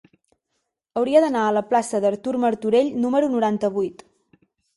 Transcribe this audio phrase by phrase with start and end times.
[1.01, 4.05] Hauria d'anar a la plaça d'Artur Martorell número noranta-vuit.